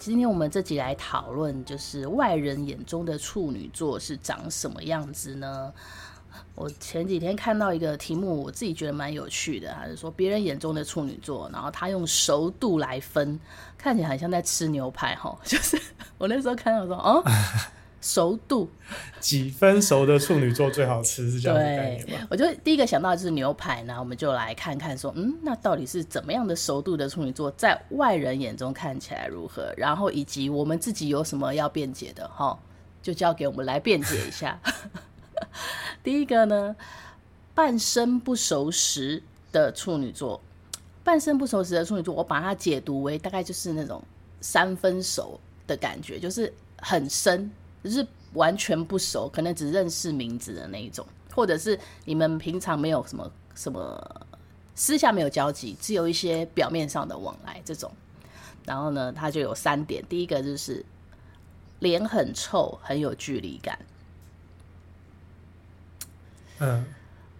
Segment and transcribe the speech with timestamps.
[0.00, 5.70] 今天我们这集来讨论，就是外人眼中的处女座是长什么样子呢？
[6.54, 13.38] 我前几天看到一个题目，我自己觉得蛮有趣的，还是说别人眼中的处女座，然后他用熟度来分，
[13.76, 15.38] 看起来很像在吃牛排哈。
[15.44, 15.78] 就是
[16.16, 17.22] 我那时候看到说，哦，
[18.00, 18.68] 熟度
[19.20, 22.26] 几分熟的处女座最好吃，是这样的概念吗？
[22.30, 29.72] 我就第一个想到就是牛排，然后我们就来看看说，嗯，那到底是怎么样的熟度的处女座，在外人眼中看起来如何？
[29.76, 32.58] 然后以及我们自己有什么要辩解的哈，
[33.02, 34.58] 就交给我们来辩解一下。
[36.02, 36.74] 第一个呢，
[37.54, 40.40] 半生不熟时的处女座，
[41.04, 44.02] 半生不熟时的处女座，我把它解读为大概就是那种
[44.40, 47.50] 三分熟的感觉，就是很深。
[47.82, 54.26] 就是完全不熟，可能只认识名字的那一种，或者是你们平常没有什么什么
[54.74, 57.90] 私下没有交集，只有一些表面上的往来这种。
[58.66, 60.84] 然后呢，他就有三点，第一个就是
[61.78, 63.78] 脸很臭，很有距离感。
[66.58, 66.84] 嗯，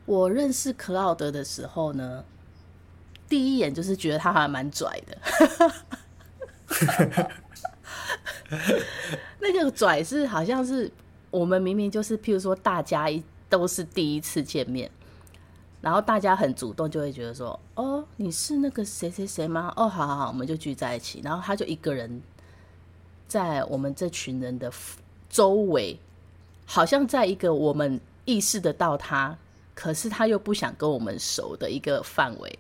[0.07, 2.25] 我认识克劳德的时候呢，
[3.29, 5.19] 第一眼就是觉得他还蛮拽的。
[9.41, 10.91] 那个拽是好像是
[11.31, 14.91] 我们明明就是，譬如说大家一都是第一次见面，
[15.81, 19.73] 然后大家很主动就会觉得说，哦，你是那个谁谁谁吗？
[19.77, 22.21] 哦，好好好，我们就聚在一起，然后他就一个人
[23.27, 24.71] 在我们这群人的
[25.29, 25.99] 周围，
[26.67, 29.39] 好像在一个我们意识得到他，
[29.75, 32.59] 可是他又不想跟我们熟的一个范围，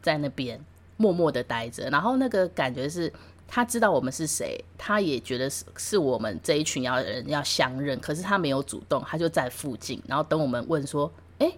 [0.00, 0.58] 在那边
[0.96, 3.12] 默默的待着，然后那个感觉是。
[3.48, 11.50] 他知道我们是谁，他也觉得是是我们这一群要人要相认，可是他没有主动，他就在附近，然后等我们问说：“哎、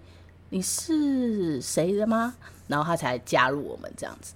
[0.50, 2.34] 你是谁的吗？”
[2.68, 4.34] 然后他才加入我们这样子。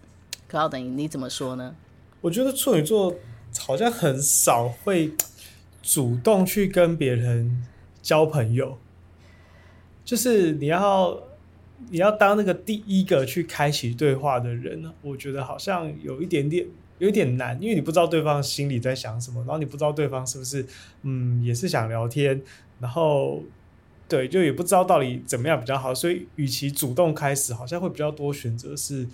[0.49, 1.77] 可要等于你怎么说呢？
[2.23, 3.15] 我觉得处女座
[3.59, 5.13] 好像很少会
[5.83, 7.65] 主动去跟别人
[8.01, 8.79] 交朋友，
[10.05, 11.23] 就是你要
[11.91, 16.67] 你要当那个第一个去开启对话的人呢，我觉得好像有一点点。
[17.05, 20.65] 有点难，因为你不知道对方心里在想什么，然后你不知道对方是不是
[21.03, 22.41] 嗯也是想聊天，
[22.79, 23.43] 然后
[24.09, 29.05] 对，就也不知道到底怎么样比较好，所以与其主动开始，好像会比较多选择是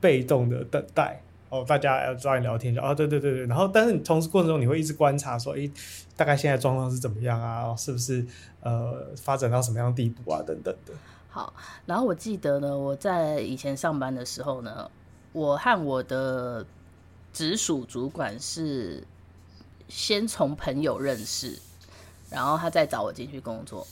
[0.00, 5.68] 被动的等待哦，大家要抓你聊天就哦，对对对对，然后但是你同时过程中你会一直观察说，诶，
[6.14, 7.74] 大概现在状况是怎么样啊？
[7.74, 8.24] 是不是
[8.60, 10.40] 呃发展到什么样地步啊？
[10.46, 10.92] 等等的。
[11.28, 11.52] 好，
[11.84, 14.88] 然后我记得呢，我在以前上班的时候呢，
[15.32, 16.64] 我和我的。
[17.34, 19.04] 直属主管是
[19.88, 21.58] 先从朋友认识，
[22.30, 23.84] 然后他再找我进去工作。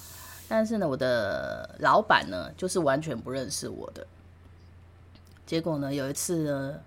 [0.49, 4.07] 但是呢，我的老板呢，就是完全不认识我的。
[5.45, 6.81] 结果呢，有一次呢，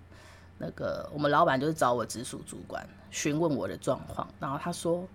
[0.56, 5.06] 那个我们老板就是找我直属主管询问我的状况，然后他说，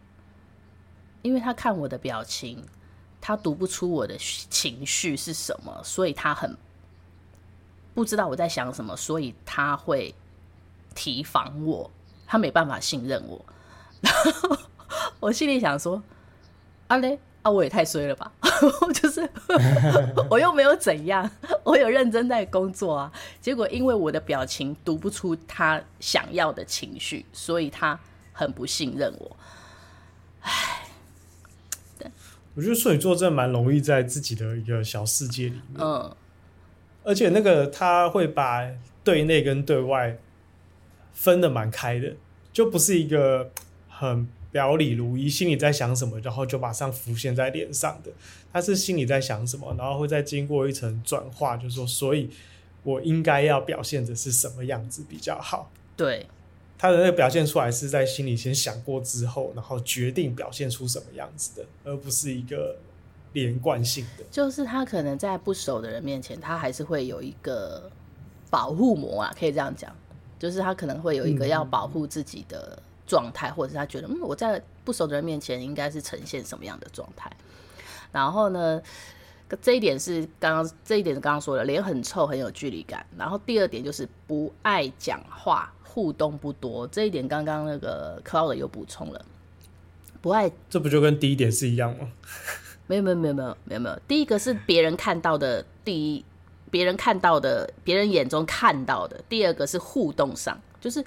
[1.24, 2.64] 因为他看我的表情，
[3.20, 6.56] 他读不出我的情绪是什么，所以他很
[7.96, 10.14] 不知道我在想什么，所以他会。
[10.96, 11.90] 提防我，
[12.28, 13.44] 他没办法信任我，
[14.02, 14.58] 然 后
[15.20, 16.02] 我心里想说
[16.88, 18.32] ：“啊嘞，啊我也太衰了吧！
[18.94, 19.28] 就是
[20.30, 21.30] 我又没有怎样，
[21.64, 23.12] 我有认真在工作啊。
[23.40, 28.00] 结果因为我的表情读不出他想要的情绪，所以他
[28.34, 29.38] 很不信任我。
[30.42, 30.88] 唉，
[32.56, 36.16] 我觉得处女座真的蛮容易在自己的一个小世界里面，嗯，
[37.04, 38.70] 而且那个他会把
[39.04, 40.18] 对内跟对外。
[41.14, 42.16] 分的蛮开的，
[42.52, 43.52] 就不是一个
[43.88, 48.12] 很表里如一，心里在想什么，然后就马上浮现在脸上的。
[48.52, 52.30] 他是心里在想什么，然后会再经过一层转化，就是说，所以
[52.84, 55.72] 我应该要表现的是什么样子比较好？
[55.96, 56.28] 对，
[56.78, 62.76] 他的那个表现出来是在心里先想过之后，然后决定表现出什么样子的，而不是一个
[63.32, 64.26] 连贯性的。
[64.30, 67.90] 就是他可能在不熟的人面前，他还是会有一个
[68.50, 69.96] 保护膜啊，可以这样讲。
[70.42, 77.32] 就是他可能会有一个要保护自己的状态，嗯，或者是他觉得，嗯，我在不熟的人面前应该是呈现什么样的状态。
[78.12, 78.82] 然后呢，
[79.62, 83.06] 这一点是刚刚这一点是刚刚说的，脸很臭，很有距离感。
[83.16, 86.88] 然后第二点就是不爱讲话，互动不多。
[86.88, 89.24] 这一点刚刚那个 Cloud 又补充了，
[90.24, 92.10] 不爱，这不就跟第一点是一样吗？
[92.88, 96.26] 没有没有没有没有没有没有，第一个是别人看到的，第一，
[96.72, 99.22] 别人看到的，别人眼中看到的。
[99.30, 101.06] 第二个是互动上，就是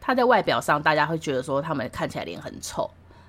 [0.00, 2.88] 他在外表上，大家会觉得说他们看起来脸很臭。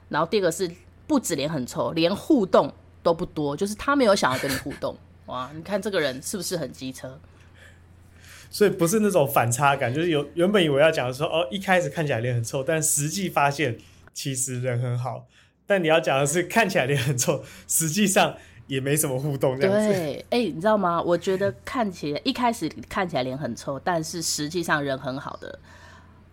[0.10, 0.70] 然后第二个是
[1.08, 2.72] 不止脸很臭，连互动
[3.02, 4.96] 都不多，就是他没有想要跟你互动。
[5.28, 7.20] 哇，你看这个人是不是很机车？
[8.50, 13.78] 所以不是那种反差感，就是有原本以为要讲的说哦，一开始看起来脸很臭，但实际发现
[14.14, 15.26] 其实人很好。
[15.66, 18.36] 但你要讲的是看起来脸很臭，实际上
[18.72, 19.90] 也没什么互动这样子。
[19.90, 21.02] 对，哎、欸，你知道吗？
[21.02, 25.60] 我觉得看起来一开始看起来脸很臭，但是实际上人很好的。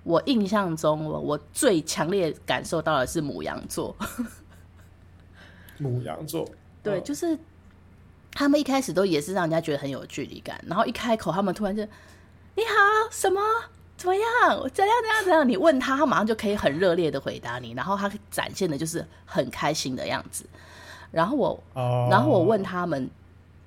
[0.04, 3.92] 我印象中，我我最强烈感受到的是母羊座。
[5.78, 6.48] 母羊座，
[6.80, 7.36] 对，就是
[8.30, 11.82] 他们一开始都也是让人家觉得很有距离感，然后一开口，他们突然就
[12.54, 13.40] 你好，什么？
[13.96, 14.22] 怎么样？
[14.72, 14.94] 怎样？
[15.02, 15.24] 怎样？
[15.24, 15.48] 怎样？
[15.48, 20.46] 你问他，他马上就可以很热烈的回答你，然后他展现的就是很开心的样子。
[21.10, 22.12] 然后我，oh.
[22.12, 23.08] 然后我问他们，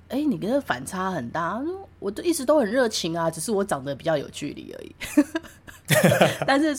[0.08, 1.60] 哎、欸，你跟这反差很大。
[1.98, 4.94] 我都一直都很热情啊，只是我长得比较有距离而已。
[6.46, 6.76] 但是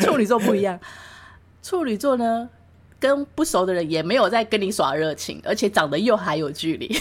[0.00, 0.78] 处女座不一样，
[1.62, 2.48] 处女座呢，
[3.00, 6.94] 跟不熟的人也没有在跟你耍热情，而且长得又还有距离。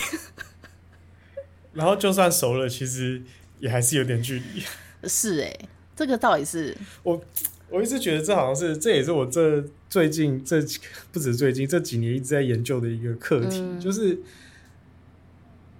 [1.73, 3.21] 然后就算熟了，其实
[3.59, 4.63] 也还是有点距离。
[5.07, 5.69] 是哎、欸。
[5.97, 7.21] 这个到底是我，
[7.69, 10.63] 我一直觉得这好像是，这也是我这最近这
[11.11, 14.19] 不止最近这几年一直在研究的一个课题，嗯、就是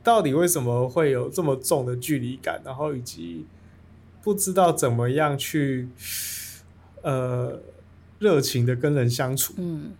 [0.04, 3.46] 到底为什么会有这么重的距离感，然后以及
[4.24, 5.88] 不知道怎么样去
[7.02, 7.62] 呃
[8.20, 9.54] 热情的跟人相处。
[9.58, 9.92] 嗯，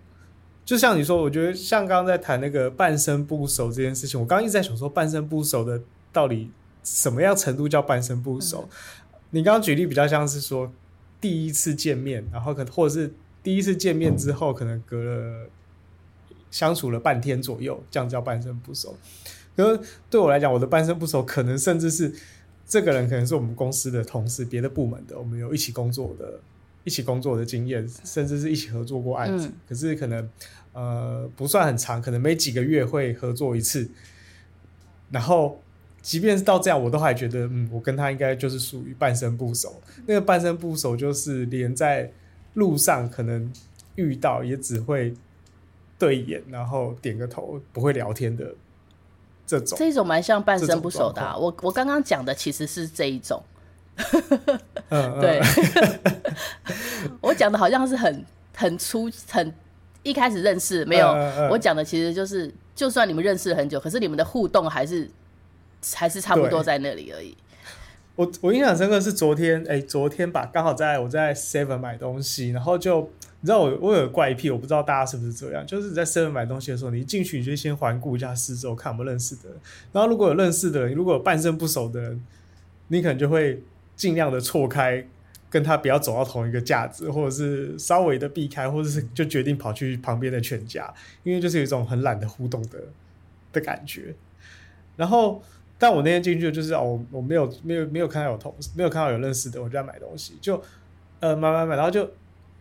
[0.66, 5.82] 就像你说，我觉得像刚刚在谈那个半生不熟这件事情，我刚刚一直在想说，半生不熟的
[6.12, 6.50] 到底
[6.84, 8.68] 什么样程度叫半生不熟？
[8.72, 8.76] 嗯
[9.32, 10.72] 你刚刚举例比较像是说
[11.22, 15.50] 第一次见面，然后可能或者是第一次见面之后，可能隔了
[16.52, 18.96] 相处了半天左右，这样叫半生不熟。
[19.56, 19.80] 可是
[20.10, 22.14] 对我来讲，我的半生不熟可能甚至是
[22.68, 26.40] 这个人可能是我们公司的同事，别的部门的，我们有一起工作的、
[26.84, 29.48] 一起工作的经验，甚至是一起合作过案子。
[29.48, 30.30] 嗯、可是可能
[30.74, 33.90] 呃不算很长，可能每几个月会合作一次，
[35.10, 35.62] 然后。
[36.06, 39.82] 即便是到这样，我都还觉得，嗯，我跟他应该就是属于半生不熟。
[40.06, 42.12] 那个半生不熟，就是连在
[42.54, 43.52] 路上可能
[43.96, 45.16] 遇到，也只会
[45.98, 48.54] 对眼，然后点个头，不会聊天的
[49.48, 49.76] 这种。
[49.80, 51.36] 这种蛮像半生不熟的啊。
[51.36, 53.42] 我我刚刚讲的其实是这一种。
[54.90, 55.42] 嗯，对。
[57.20, 58.24] 我讲的好像是很
[58.56, 59.52] 很粗很
[60.04, 61.08] 一开始认识没有，
[61.50, 65.10] 我讲的其实就是，就算你们认识了很久，可是你们的互动还是。
[65.94, 67.36] 还是差不多在那里而已。
[68.16, 73.02] 我我印象深刻是昨天，哎、欸，昨天吧，刚好在我在 Seven 买东西，然后就
[73.42, 79.60] 你知道我我有个怪癖，我不知道大家是不是这样，就是在 Seven 买东西的时候，你一进去你就先环顾一下四周，看有没有认识的人，
[79.92, 82.26] 然后如果有认识的人，如果有半生不熟的人，
[82.88, 83.62] 你可能就会
[83.98, 85.06] 尽量的错开，
[85.50, 90.94] 跟他不要走到同一个架子，或者是稍微的避开，或者是就决定跑去旁边的全家，
[91.24, 92.80] 因为就是有一种很懒得互动的
[93.52, 94.16] 的感觉，
[94.96, 95.44] 然后。
[95.78, 100.62] 但我那天进去就是哦，我没有没有没有看到有同事，没有看到有认识的，我就在买东西，就
[101.20, 102.10] 呃买买买，然后就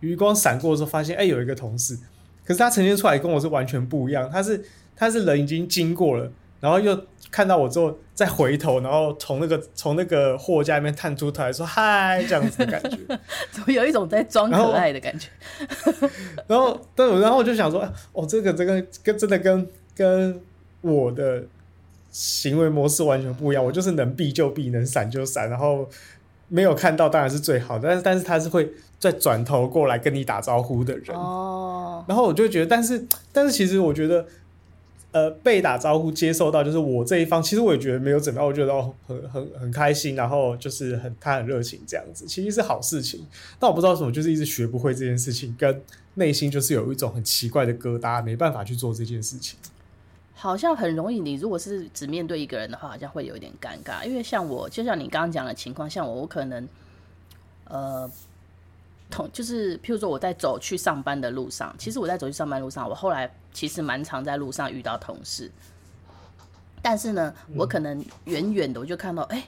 [0.01, 1.97] 余光闪过的时候，发现哎、欸、有一个同事，
[2.45, 4.65] 可是他呈现出来跟我是完全不一样，他是
[4.97, 7.01] 他是人已经经过了，然后又
[7.31, 12.99] 看到我之后再回头，然后从那个从那个货架里面探出头来说嗨这样子的感觉，
[13.53, 15.29] 怎么有一种在装可爱的感觉？
[16.49, 20.41] 然后对，然后我就想说哦，这个这个跟真的跟跟
[20.81, 21.45] 我的。
[22.15, 25.89] 行为模式完全不一样，我就是能避就避，能闪就闪，然后
[26.47, 32.05] 没有看到当然是最好的，但是但是他是会再转头过来跟你打招呼的人哦。
[32.07, 34.25] 然后我就觉得，但是但是其实我觉得，
[35.11, 43.27] 呃，被打招呼接受到就是我这一方，其实我也觉得没有怎么样，我觉得哦很很很开心，然后就是很他很热情这样子，其实是好事情。
[43.59, 45.83] 但我不知道为什么，就是一直学不会这件事情，跟
[46.15, 49.59] 内心就是有一种很奇怪的疙瘩，没办法去做这件事情。
[50.45, 54.05] 好像很容易，你如果是只面对一个人的话，好像会有一点尴尬。
[54.05, 56.69] 因为像我，就像你刚刚讲的情况，像我，我可能，
[57.65, 58.11] 呃，
[59.09, 65.51] 同就是，譬如说我在走去上班的路上，其实我在走去上班路上，我后来其实蛮常在路上遇到同事，
[66.83, 69.45] 但是呢，我可能远远的我就看到，哎、欸，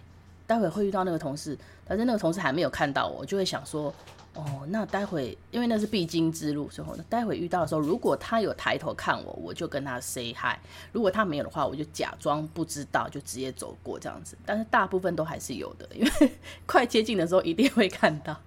[0.47, 3.93] 待会会遇到那个同事，但是那个同事还没有看到我，我就会想说。
[4.37, 10.55] 哦，那待会因为那是必经之路，所以呢，待会遇到的时候，如果他有抬头看我，我就跟他 say hi；
[10.93, 14.37] 如果他没有的话，我就假装不知道，就直接走过这样子。
[14.45, 16.31] 但是大部分都还是有的，因为
[16.67, 18.39] 快接近的时候一定会看到。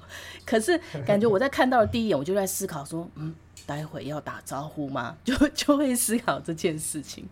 [0.46, 3.34] 可是感觉我在看到的第一眼，我就在思考说，嗯，
[3.66, 5.18] 待会要打招呼吗？
[5.24, 7.26] 就就会思考这件事情。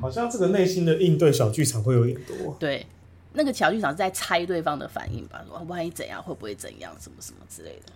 [0.00, 2.56] 好像这个内心的应对小剧场会有点多。
[2.58, 2.86] 对，
[3.32, 5.44] 那个小剧场是在猜对方的反应吧？
[5.48, 7.92] 说万一怎样，会不会怎样，什么什么之类的。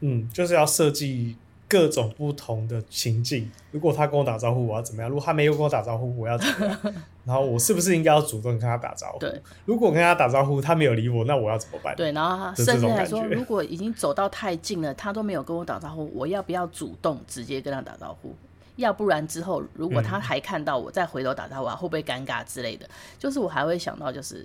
[0.00, 1.36] 嗯，就是要设计。
[1.70, 5.10] 各种不同的情境，如果他跟我打招呼，我要怎么样？
[5.10, 6.78] 如果他没有跟我打招呼，我要怎么样？
[7.26, 9.18] 然后我是不是应该要主动跟他打招呼？
[9.18, 11.94] 对，如果跟他打招呼，他没有理我，那我要怎么办？
[11.94, 18.34] 对，然后他甚至还说，如果已经走到太近了，他都没有跟我打招呼，我要不要主动直接跟他打招呼？
[18.78, 22.88] 要不然之后如果他还看到我再回头打招呼，会不会尴尬之类的？
[23.18, 24.44] 就是我还会想到，就是。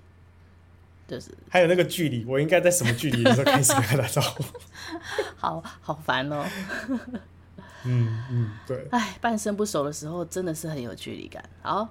[1.05, 4.43] 就是还有那个距离，我应该在什么距离的时候开始跟他打招呼？
[5.35, 6.45] 好好烦哦。
[7.83, 8.87] 嗯嗯，对。
[8.89, 11.43] 哎，半生不熟的时候真的是很有距离感。
[11.61, 11.89] 好，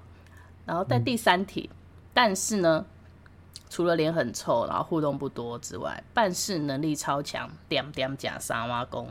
[0.65, 1.77] 然后在第三题，嗯、
[2.15, 2.85] 但是呢，
[3.69, 9.07] 除了脸很臭，然后互动不多之外，办事能力超强，点点假三挖工。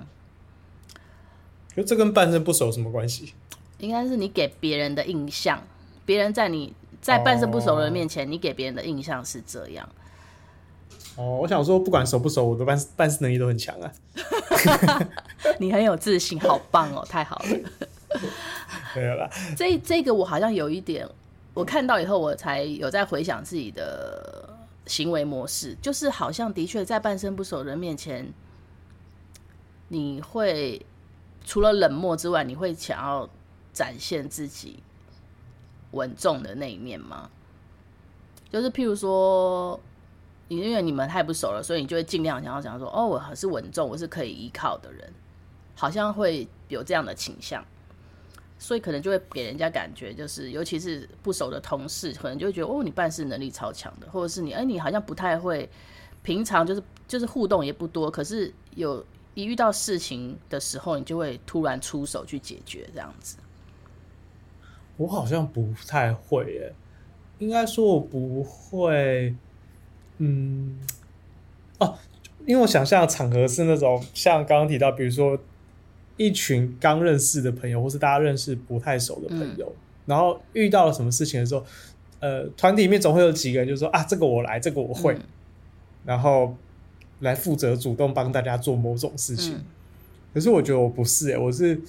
[1.75, 3.33] 就这跟半生不熟有什么关系？
[3.79, 5.61] 应该是你给别人的印象，
[6.05, 6.73] 别人在你。
[7.01, 9.89] 在半生不熟的人面前，哦、你给别人的印象是这样。
[11.15, 13.91] 哦，我想说，不管熟不熟，我的办办事能力都很强啊。
[15.57, 17.57] 你很有自信，好棒哦，太好了。
[18.95, 19.27] 没有啦。
[19.57, 21.09] 这这个我好像有一点，
[21.55, 28.31] 我看到以后，我才有在回想自己的行为模式，就是好像的确在半生不熟的人面前，
[29.87, 30.85] 你会
[31.45, 33.29] 除了冷漠之外，你会想要
[33.73, 34.81] 展现自己。
[35.93, 37.29] 稳重的那一面吗？
[38.49, 39.77] 就是譬如说，
[40.47, 45.13] 因为你们太不熟了，所以你就会尽量想要讲说，哦，我是稳重，我是可以依靠的人，
[45.75, 47.61] 好像会有这样的倾向，
[48.57, 55.69] 所以可能就会给人家感觉，就是尤其是不熟的同事，可能就会觉得，哦，你办事能力超强的，或者是你，哎，你好像不太会，
[56.23, 63.37] 平常就是就是互动也不多，可是有一遇到事情的时候，你就会突然出手去解决这样子。
[64.97, 66.73] 我好像不太会耶，
[67.39, 69.33] 应该说我不会，
[70.17, 70.79] 嗯，
[71.79, 71.97] 哦，
[72.45, 75.37] 因为我想象的场合是那种像刚刚提到，比如说
[76.17, 81.65] 一群刚认识的朋友，或是大家认识不太熟的朋友，嗯、然后遇到了什么事情的时候，
[82.19, 85.21] 呃，团体里面总会有几个人就说啊，这个我来，这个我会，嗯、
[86.05, 86.55] 然后
[87.21, 89.55] 来负责主动帮大家做某种事情。
[89.55, 89.65] 嗯、
[90.33, 91.81] 可是我觉得我不是耶，我是。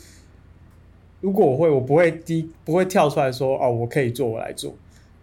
[1.20, 4.74] 如果我会，我不会第，不会跳出来说哦，我可以做，我来做。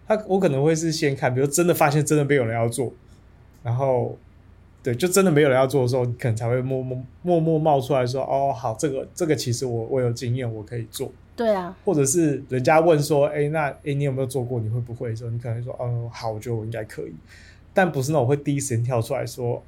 [0.08, 2.90] 他我可能会是先看，比如真的发现真的没有人要做，
[3.62, 4.16] 然后
[4.82, 11.12] 对，就真的没有人要做的时候，你可能才会默默默默冒出来说哦，好，这个这个其实我我有经验，我可以做。
[11.36, 14.58] 对啊，或者是人家问说，哎，那哎你有没有做过？
[14.58, 17.14] 你会不会的时候，你可能会说，嗯，好，我觉得我应该可以。
[17.74, 19.62] 但不是那种会第一时间跳出来说，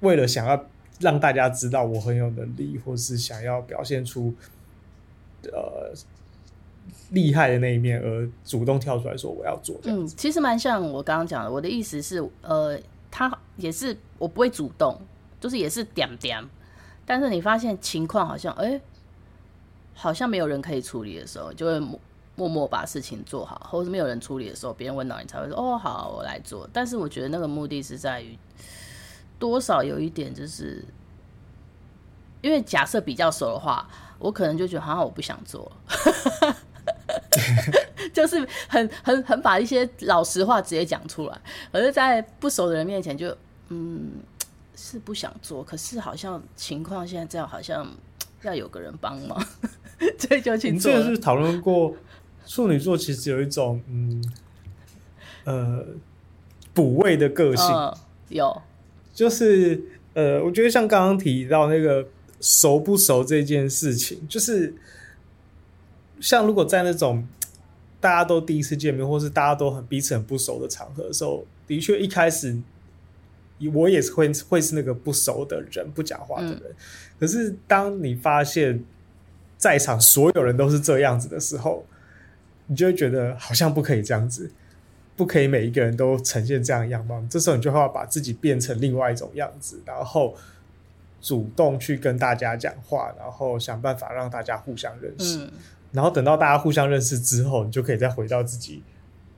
[0.00, 0.66] 为了想要
[1.00, 4.34] 让大家知道我很有能力，或是想要表现出。
[5.52, 5.94] 呃，
[7.10, 9.78] 厉害的那一面，而主动跳出来说我要做。
[9.84, 11.50] 嗯，其实蛮像我刚刚讲的。
[11.50, 12.76] 我的意思是，呃，
[13.08, 15.00] 他也是我不会主动，
[15.40, 16.44] 就是也是点点。
[17.06, 18.80] 但是你发现情况好像，哎、
[19.94, 21.78] 好像没有人可以处理的时候，就会
[22.34, 26.68] 默默把事情做好，或是没有人处理的时候，别人问到你才会说，哦，好，我来做。
[26.72, 28.36] 但是我觉得那个目的是在于，
[29.38, 30.84] 多少有一点，就是
[32.40, 33.88] 因为假设比较熟的话。
[34.20, 35.70] 我可能就觉得好像我不想做，
[38.12, 41.40] 就是很很很把一些老实话直接讲出来，
[41.70, 43.28] 而是在不熟的人面前就
[43.68, 44.10] 嗯
[44.74, 47.88] 是不想做，可是好像情况现在这样，好像
[48.42, 49.40] 要有个人帮忙，
[50.18, 50.90] 所以就去做。
[50.90, 51.94] 你这个是讨论过
[52.44, 54.32] 处女座其实有一种嗯
[55.44, 55.86] 呃
[56.74, 57.96] 补位的个性，嗯、
[58.30, 58.62] 有
[59.18, 59.82] 就是
[60.14, 62.06] 呃，我觉得像刚刚提到那个。
[62.40, 64.72] 熟不熟这件事情，就是
[66.20, 67.26] 像如果在那种
[67.98, 72.56] 大家都第一次见面，或是大家都很彼此很不熟的场合的时候，的确一开始
[73.74, 76.62] 我也是会会是那个不熟的人，不讲话的人。
[76.62, 76.76] 嗯、
[77.18, 78.84] 可是当你发现
[79.56, 81.84] 在场所有人都是这样子的时候，
[82.68, 84.48] 你就会觉得好像不可以这样子，
[85.18, 87.22] 不可以每一个人都呈现这样的样貌。
[87.28, 90.34] 这时候你就会要把自己变成另外一种样子，然后。
[91.20, 95.50] 主动去跟大家讲话，然后想办法让大家互相认识，嗯、
[95.90, 98.84] 然后等到大家互相认识之后，你就可以再回到自己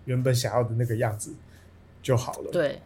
[0.05, 1.33] 原本想要的那个样子
[2.03, 2.51] 就好了。
[2.53, 2.79] 对。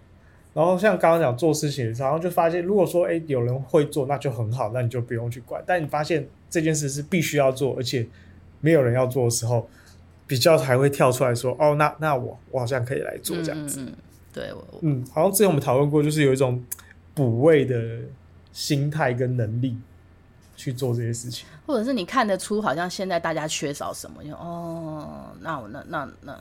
[0.54, 5.60] 然后像刚刚讲做事情的时候，然后就发现，如果说诶有人会做，那就很好，那你就不用去管。
[5.66, 8.06] 但你发现这件事是必须要做，而且
[8.60, 9.68] 没有人要做的时候，
[10.26, 13.80] 比较才会跳出来说：“哦，那那我我好像可以来做这样子。
[13.80, 13.94] 嗯”嗯，
[14.32, 16.64] 对，嗯，好像之前我们讨论过，就是有一种
[17.14, 18.00] 补位的。
[18.54, 19.76] 心态跟能力，
[20.54, 26.38] 去做这些事情，或者是你看得出好像现在大家缺少什么，就哦，那我那那那，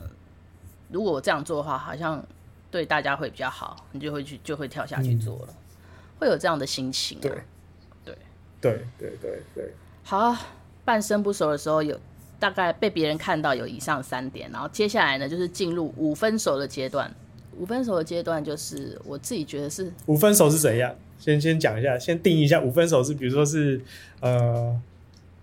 [0.90, 2.24] 如果我这样做的话，好像
[2.70, 5.56] 对大家会比较好，你就会去就会跳下去做了，嗯、
[6.20, 7.22] 会有这样的心情、啊。
[7.24, 7.32] 对，
[8.06, 8.16] 对，
[8.62, 9.74] 对，对，对，对。
[10.04, 10.38] 好，
[10.86, 12.00] 半生不熟的时候有
[12.44, 17.10] 大概被别人看到有以上三点，然后接下来呢就是进入五分熟的阶段。
[17.58, 20.94] 五分熟的阶段就是我自己觉得是五分熟是怎样？
[21.18, 23.80] 先先讲一下，先定义一下五分熟是，比如说是
[24.20, 24.78] 呃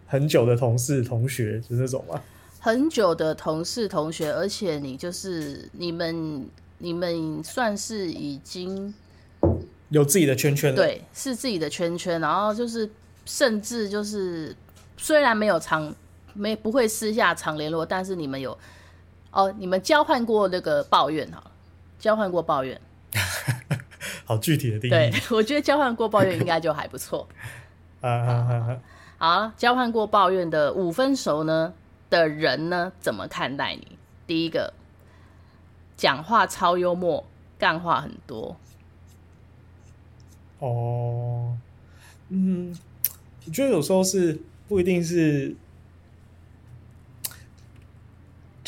[0.06, 2.20] 很久的同事同学，是这种吗？
[2.58, 8.92] 很久的同事同学，而且你就是你们你们算是已经
[9.88, 12.90] 有自己的圈圈了，对，是自己的圈圈，然后就是
[13.24, 14.54] 甚至就是
[14.98, 15.94] 虽然没有常
[16.34, 18.56] 没不会私下常联络，但是你们有
[19.30, 21.42] 哦，你们交换过那个抱怨哈，
[21.98, 22.80] 交换过抱怨。
[24.24, 27.28] 好具体的定义，对， 我觉得交换过抱怨应该就还不错。
[29.18, 31.72] 好，交换过抱怨的五分熟呢
[32.08, 33.98] 的人呢，怎么看待你？
[34.26, 34.72] 第一个，
[35.96, 37.24] 讲话超幽默，
[37.58, 38.56] 干话很多。
[40.60, 41.56] 哦，
[42.28, 42.76] 嗯，
[43.46, 45.54] 我觉得有时候是不一定是。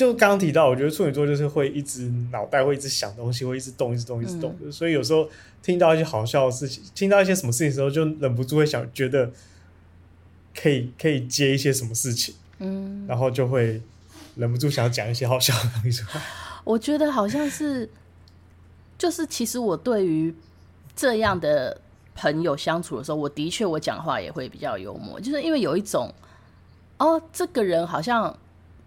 [0.02, 4.66] 就刚刚提到，我觉得处女座就是会一直脑袋会一直想东西，会一直动，一直动，一直动的。
[4.66, 5.28] 嗯、所以有时候
[5.62, 9.30] 听到一些好笑的事情，听到一些什么事情的时候，就忍不住会想，觉得
[10.60, 13.80] 可以可以接一些什么事情，嗯，然后就会
[14.34, 16.02] 忍不住想要讲一些好笑的东西。
[16.64, 17.88] 我觉得好像是，
[18.98, 20.34] 就是其实我对于
[20.96, 21.80] 这样的
[22.16, 26.12] 朋友相处的时候，我的确我讲话也会比较幽默，就是因为有一种，
[26.98, 28.36] 哦，这个人好像。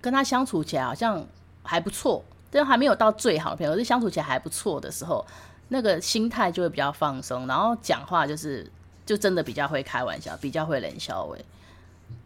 [0.06, 1.26] 跟他相处起来好像
[1.64, 5.26] 还不错，但还没有到最好的朋友，可是相处起来还不错的时候，
[5.70, 8.72] 那个心态就会比较放松，然后讲话就是
[9.04, 11.36] 就真的比较会开玩笑，比较会冷笑话。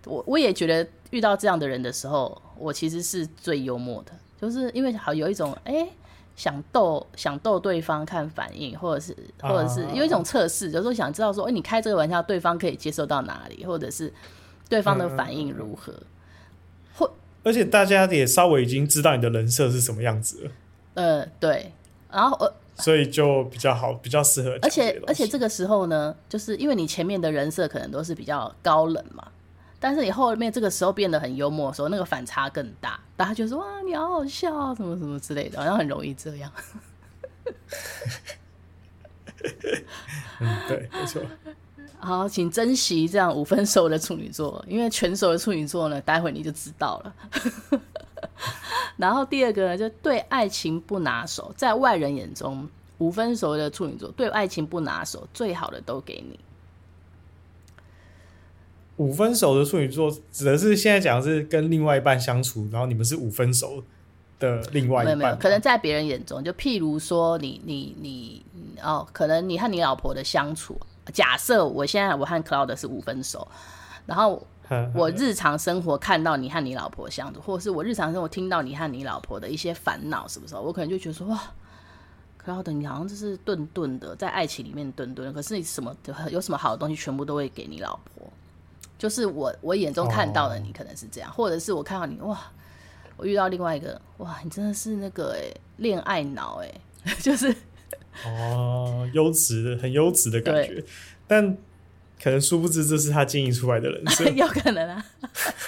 [0.04, 4.12] 我我也觉得遇到这样的人的时候，我其实是最幽默的，
[4.42, 5.90] 就是因为好有一种哎、欸、
[6.36, 14.14] 想逗想逗对方看反应，或者是或者是有一种测试，有时候想知道说，哎、欸、你开这个玩笑，对方可以接受到哪里，或者是
[14.68, 15.94] 对方的反应如何。
[15.94, 16.06] 嗯
[17.44, 20.52] 而且大家也稍微已经知道你的人设是什么样子了，
[20.96, 21.72] 呃，对，
[22.12, 24.58] 然后呃，所以就比较好，比较适合。
[24.62, 29.26] 而且而且这个时候呢，就是因为你前面的人设可能都是比较高冷嘛，
[29.80, 36.52] 但是你后面这个时候变得很幽默的时候，那个反差更大，大家就说哇，你好好笑啊，什么什么之类的，好像很容易这样。
[40.42, 41.22] 嗯，对，没错。
[42.02, 47.14] 好，请珍惜这样五分熟的处女座， 因为全熟的处女座呢，待会你就知道了。
[48.96, 52.68] 然后第二个呢，就对爱情不拿手，在外人眼中，
[53.00, 56.40] 五分熟的处女座对爱情不拿手，最好的都给你。
[58.98, 63.84] 五分熟的处女座指的是现在讲的是跟另外一半相处，然后你们是五分熟
[64.40, 65.18] 的另外一半。
[65.18, 68.46] 没有，没有，可能在别人眼中，就譬如说你你你
[68.82, 70.80] 哦，可能你和你老婆的相处。
[71.12, 73.48] 假设我现在我和 Cloud 是五分熟，
[74.06, 74.46] 然后
[74.94, 80.62] 我日常生活看到你和你老婆相处，或者是我日常生活听到你和你老婆的一些烦恼，什么时候？
[80.62, 81.42] 我可能就觉得说哇
[82.46, 85.96] ，Cloud 你好像就是顿顿的在爱情里面顿顿，可是你什么
[86.30, 88.28] 有什么好的东西全部都会给你老婆，
[88.98, 92.40] 就是我我眼中看到的你可能是这样，或者是我看到你哇，
[93.18, 96.72] 我遇到另外一个哇，你真的是那个哎恋爱脑哎，
[97.22, 97.56] 就是。
[98.26, 100.84] 哦，优质的，很优质的感觉，
[101.28, 101.58] 但
[102.22, 105.06] 可能殊不知这是他经营出来的人生， 有可能啊，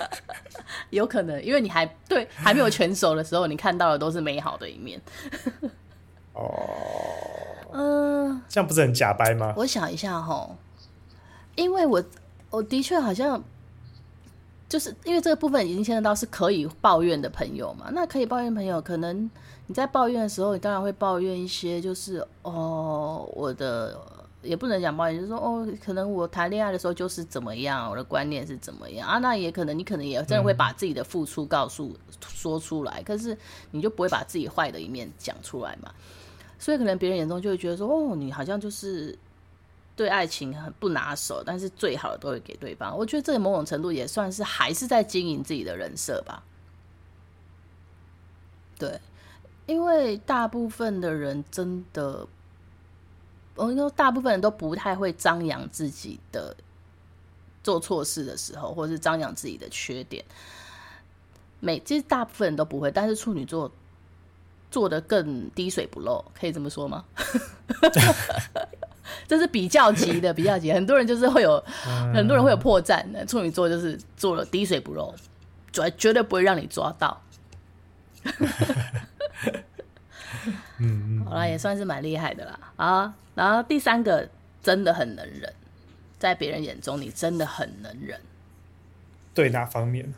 [0.89, 4.99] 有可能，因为你还对还没有全熟的时候，你看到的都是美好的一面。
[6.34, 6.51] 哦，
[7.73, 9.54] 嗯，这样不是很假掰吗？
[9.58, 10.49] 我想一下哈，
[11.56, 12.04] 因为我
[12.49, 13.41] 我的确好像
[14.71, 19.29] 就是因为这个部分已经牵扯到是可以抱怨的朋友嘛，那可以抱怨朋友可能。
[19.67, 23.97] 你在抱怨的时候，你当然会抱怨一些，就是哦，我的
[24.41, 29.17] 也不能讲抱怨，就是说哦，可能我谈恋爱的时候就是怎么样，我的观念是怎么样啊？
[29.19, 33.38] 那也可能你可能也真的会把自己的付出告诉、说出来，可是
[33.71, 35.91] 你就不会把自己坏的一面讲出来嘛？
[36.57, 39.17] 所以可能别人眼中就会觉得说，哦，你好像就是
[39.95, 42.97] 对爱情很不拿手，但是最好的都会给对方。
[42.97, 46.43] 我觉得这个某种程度也算是还是在经营自己的人设吧，
[48.77, 48.99] 对。
[49.67, 52.27] 因为大部分的人真的，
[53.56, 56.54] 我说大部分人都不太会张扬自己的
[57.63, 60.25] 做错事的时候，或者是张扬自己的缺点。
[61.62, 63.71] 每其实大部分人都不会，但是处女座
[64.71, 67.05] 做的更滴水不漏，可以这么说吗？
[69.27, 70.71] 这是比较级的，比较级。
[70.71, 73.25] 很多人就是会有，嗯、很多人会有破绽的。
[73.25, 75.13] 处女座就是做了滴水不漏，
[75.73, 77.21] 绝绝对不会让你抓到。
[80.79, 82.60] 嗯，好了，也算是蛮厉害的啦。
[82.77, 84.29] 啊，然后第三个
[84.63, 85.53] 真的很能忍，
[86.17, 88.19] 在别人眼中你真的很能忍。
[89.34, 90.13] 对哪方面？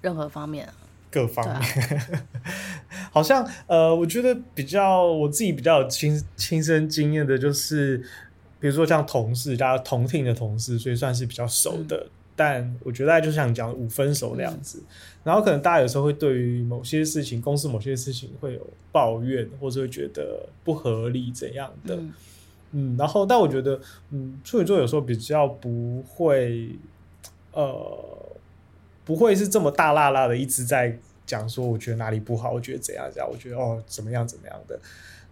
[0.00, 0.68] 任何方面。
[1.10, 2.26] 各方面，啊、
[3.10, 7.98] 好像呃，我觉得比较我自己比较有亲亲身经验的，就是
[8.60, 11.96] 比如说像同事，大家同听的同事，所以算是比较熟的。
[11.96, 14.86] 嗯、但我觉得大家就像讲五分熟那样子，嗯、
[15.24, 21.96] 然后可能大家有时候会对于某些事情，公司某些事情会有抱怨，或者会觉得不合理怎样的。
[21.96, 22.12] 嗯，
[22.72, 26.70] 嗯，然后但我觉得，嗯，处女座有时候比较不会，
[27.52, 28.18] 呃。
[29.10, 30.96] 不会是这么大剌剌的一直在
[31.26, 34.78] 讲说，我觉得哪里不好，我觉得怎样怎样，我觉得哦怎么样怎么样的，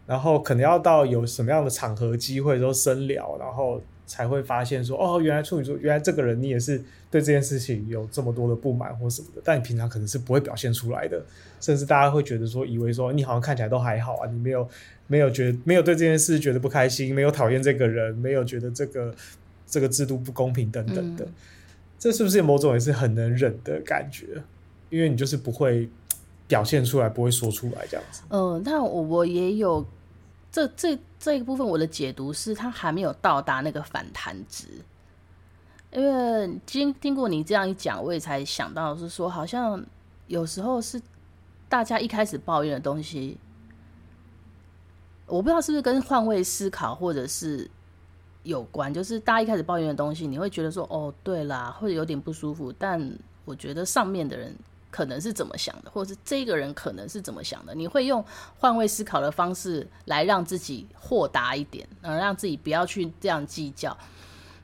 [0.04, 11.24] 然后可能要到有什么样的场合机会都深聊，然后才会发现说哦，原来处女座，原来这个人你也是对这件事情有这么多的不满或什么的，但你平常可能是不会表现出来的，
[11.60, 14.68] 甚至大家会觉得说，以为说你好像看起来都还好啊，你没有
[15.06, 19.14] 没有觉得没有对这件事觉得不开心，没有讨厌这个人，没有觉得这个
[19.68, 21.24] 这个制度不公平等等的。
[21.98, 24.42] 这是不是某种也是很能忍的感觉？
[24.88, 25.90] 因为你就是不会
[26.46, 28.22] 表现出来，不会说出来这样子。
[28.30, 29.84] 嗯，那我我也有
[30.52, 34.66] 这这这一部分，我的解读是他还没有到达那个反弹值。
[35.90, 39.84] 因为经经过你这样一讲，我也才想到是说，好像
[40.28, 41.02] 有时候是
[41.68, 43.36] 大家一开始抱怨的东西，
[45.26, 47.68] 我不知道是不是跟换位思考，或者是。
[48.48, 52.72] 有关，就是大家一开始抱怨的东西，你会觉得说，哦，对啦，或者有点不舒服。
[52.78, 52.98] 但
[53.44, 54.56] 我觉得上面的人
[54.90, 57.74] 可能是怎么想的，或者是这个人可能是怎么想的。
[57.74, 58.24] 你会用
[58.58, 63.94] 换位思考的方式来让自己豁达一点，呃，让自己不要去这样计较。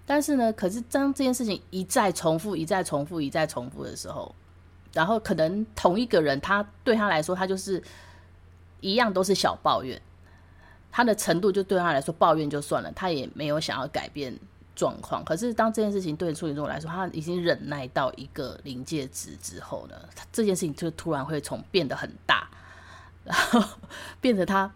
[0.06, 4.34] 但是呢，可是当这件事情一再重复、一再重复、一再重复的时候，
[4.94, 7.82] 然后可能同一个人，他对他来说，他就是
[8.80, 10.00] 一样都是小抱怨。
[10.96, 14.32] 他的程度就对他来说抱怨就算了，他也没有想要改变
[14.76, 15.24] 状况。
[15.24, 19.96] 可是当这件事情对处女座来说，他已经忍耐到一个临界值之后呢，
[20.32, 22.48] 这件事情就突然会从变得很大，
[23.24, 23.60] 然后
[24.22, 24.72] 变得他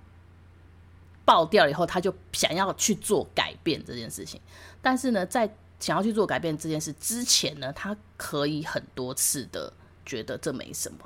[1.25, 4.41] 爆掉以后，他就想要去做改变这件事情。
[4.83, 9.73] 但是呢，在想要去做改变这件事之前呢，他可以很多次的
[10.05, 10.99] 觉得这没什么。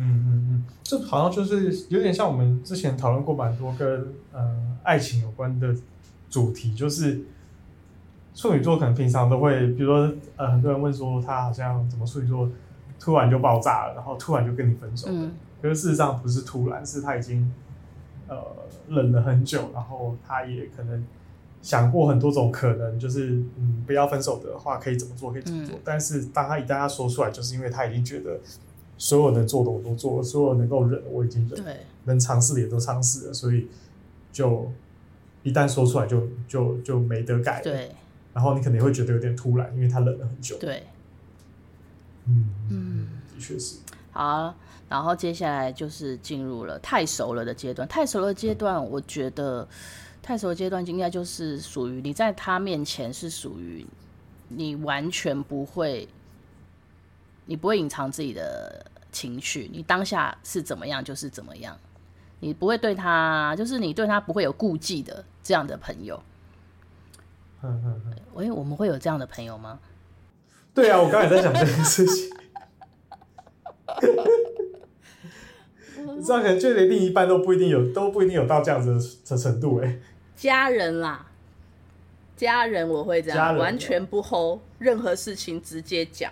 [0.00, 5.74] 嗯嗯嗯，这好像就是有点像我们之前讨论过蛮多跟呃爱情有关的
[6.30, 7.20] 主题，就是
[8.32, 12.48] 处女座可能平常都会，比如说呃很多人问说他好像怎么处女座
[13.00, 17.52] 突然就爆炸了，然后突然就跟你分手了，嗯、可是事实上不是突然，是他已经
[18.28, 18.36] 呃
[18.88, 21.04] 忍了很久，然后他也可能
[21.60, 28.38] 想过很多种可能，就是嗯不要分手的话可以怎么做可以怎么做，嗯、但是当他一旦他说出来，就是因为他已经觉得。
[28.98, 33.68] 所有能做的我都做了，所有能够忍我已经忍，对能尝试的也都尝试了，所以
[34.32, 34.68] 就
[35.44, 37.62] 一旦说出来就就就没得改了。
[37.62, 37.94] 对，
[38.34, 40.58] 然后你可能会觉得有点突然，因为他忍了很久。
[40.58, 40.82] 对，
[42.26, 43.76] 嗯嗯，的确是。
[44.10, 44.52] 好，
[44.88, 47.86] 然后接下来就是进入了太熟了的阶段。
[47.86, 49.66] 太熟了阶段，我觉得
[50.20, 53.86] 太熟的阶段应该就是属于你在他面前是属于
[54.48, 56.08] 你完全不会。
[57.48, 61.74] 你不会隐藏自己的情绪，你当下是怎么样就是怎么样，
[62.40, 66.22] 你不会对他，就是你对他不会有顾忌的这样的朋友。
[67.62, 69.80] 嗯嗯嗯，喂，我们会有这样的朋友吗？
[70.74, 72.30] 对啊，我刚才在想这件事情。
[75.96, 78.92] 你知道，可能就连另一半都不一定有，都不一定有到这样子
[79.26, 79.98] 的程度哎。
[80.36, 81.26] 家人啦，
[82.36, 86.30] 家人我会这样，完全不 hold 任何事情直接讲。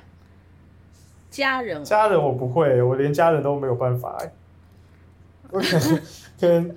[1.31, 4.17] 家人，家人我不会，我连家人都没有办法。
[5.51, 6.01] 我可能
[6.41, 6.77] 可能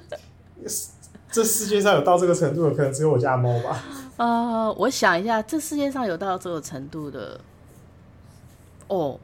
[1.32, 3.84] 这世界上有到这个程度的，可能只有我家猫吧。
[4.18, 7.40] 呃，我想一下，这世界上有到这个程度的，
[8.88, 9.18] 哦，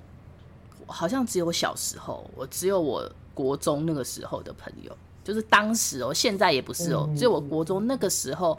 [0.86, 8.58] 好像只有小时候，我只有我国中那个时候的朋友，就是当时哦，现在也不是哦，只有我国中那个时候，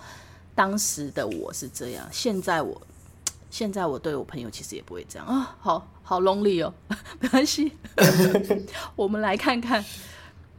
[0.54, 2.80] 当时的我是这样，现在我。
[3.58, 5.26] 现在我对我朋友其实也不会这样。
[5.26, 6.74] 啊，好好 lonely 哦，
[7.20, 7.72] 没关系，
[8.94, 9.82] 我们来看看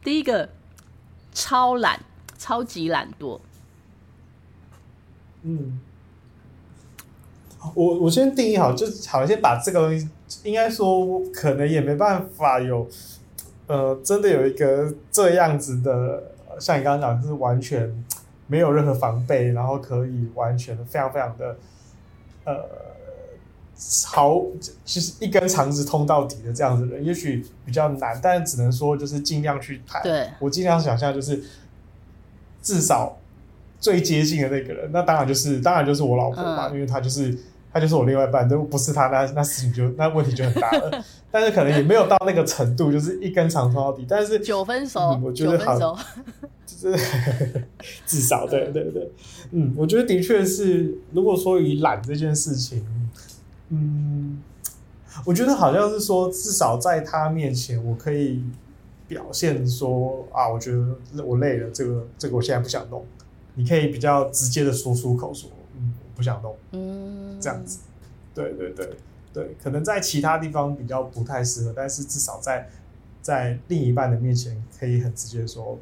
[0.02, 0.48] 第一个
[1.32, 2.00] 超懒，
[2.36, 3.38] 超级懒惰。
[5.42, 5.78] 嗯，
[7.72, 10.08] 我我先定义好，就是好，先把这个东西，
[10.42, 12.88] 应该说可能也没办法有，
[13.68, 18.04] 呃，真的有一个这样子的，像你刚刚讲，是完全
[18.48, 21.56] 没有任何防备，然后可以完全非常非常的
[22.44, 22.64] 呃，
[24.06, 24.42] 好，
[24.84, 30.02] 其实一根肠子通到底的这样子的人，也许比较难，但只能说就是尽量去谈。
[30.02, 31.42] 对，我尽量想象就是
[32.62, 33.18] 至少
[33.78, 37.36] 最接近的那个人，那当然就是当然就是我老婆嘛，嗯、因为她就是。
[37.70, 41.04] 她就是我另外一半，如果不是她，那那事情就那问题就很大了。
[41.30, 44.06] 但是可能也没有到那个程度，就是一根肠通到底。
[44.08, 45.78] 但是九分熟，嗯、我觉得好，
[46.64, 46.98] 就是
[48.06, 49.12] 至少对对对，
[49.50, 50.96] 嗯，我觉得的确是。
[51.12, 52.82] 如果说以懒这件事情，
[53.68, 54.42] 嗯，
[55.24, 58.42] 我觉得好像是说，至少在他面前，我可以
[59.06, 63.04] 表现说啊，我觉得我累了，这个这个我现在不想弄。
[63.54, 65.94] 你可以比较直接的说出口说嗯。
[66.18, 67.78] 不想弄，嗯，这样子，
[68.34, 68.90] 对对对
[69.32, 72.68] 对，可能在其他地方比较不太适合，但是至少在
[73.22, 75.78] 在另一半的面前，可以很直接说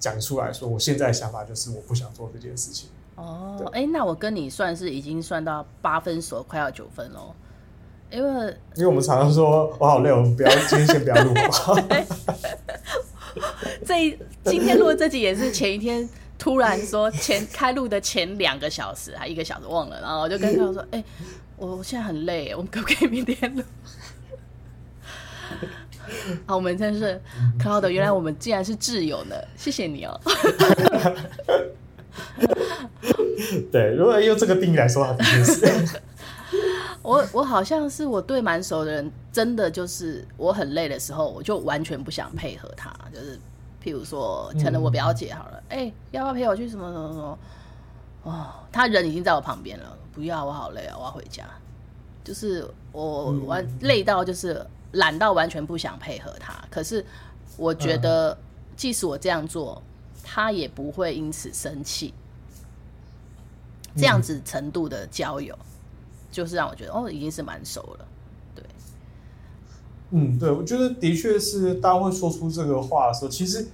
[0.00, 2.88] 讲出来说，我现在的想法就是我不想做这件事情。
[3.16, 7.34] 哦，哎对，那我跟你算是已经算到八分熟，快要九分喽，
[8.10, 11.76] 因为因为我们常常说我好累，我们不要今天先不要录好。
[13.84, 16.08] 这一今天录的这集也是前一天。
[16.38, 21.04] 突然说前开录的前两个小时还一个小时忘了，然后我就跟他说：“哎、欸，
[21.56, 23.62] 我现在很累，我们可不可以明天录？”
[26.44, 27.18] 好，我们真是
[27.58, 30.20] 可好的，原来我们竟然是挚友呢，谢谢你哦。
[33.70, 36.00] 对，如果用这个定义来说，的确是。
[37.02, 43.38] 我我好像是我对蛮熟的人，真的就是我很累的时候，我就完全不想配合他，就是。
[43.84, 47.38] 譬如说，可能我表姐好了，哎、嗯欸，要不要陪我去什么什么什么？
[48.24, 51.44] 哦，他人已经在我旁边了，不要，我好累啊，我要回家。
[52.24, 54.60] 就是我完累到，就是
[54.94, 56.52] 懒到完全不想配合他。
[56.68, 57.06] 可是
[57.56, 58.36] 我觉得，
[58.74, 59.80] 即使我这样做，
[60.28, 62.12] 他也不会因此生气。
[63.96, 65.56] 这样子程度的交友，
[66.30, 68.06] 就是让我觉得哦，已经是蛮熟了。
[68.54, 68.62] 对
[70.10, 73.68] 嗯，对，我觉得的确是，当会说出这个话的时候，其实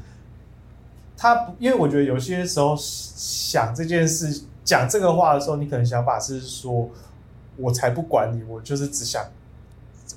[1.16, 6.88] 他不，因为我觉得有些时候想这件事，讲这个话的时候，你可能想法是说，
[7.56, 9.28] 我才不管你，我就是只想，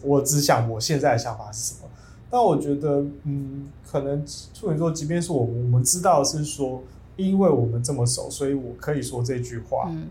[0.04, 1.90] 我只想我现在的想法是什么。
[2.36, 4.22] 但我觉得，嗯，可能
[4.54, 6.84] 处女座，即便是我们，我们知道是说，
[7.16, 10.08] 因为我们这么熟，所以我可以说这句话，嗯，